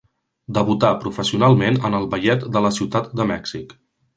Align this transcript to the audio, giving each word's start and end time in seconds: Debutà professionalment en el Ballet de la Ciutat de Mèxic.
Debutà 0.57 0.89
professionalment 1.03 1.77
en 1.91 1.99
el 1.99 2.09
Ballet 2.15 2.49
de 2.57 2.65
la 2.67 2.73
Ciutat 2.79 3.13
de 3.21 3.29
Mèxic. 3.35 3.79